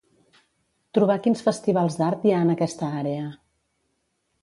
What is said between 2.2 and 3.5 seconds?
hi ha en aquesta àrea.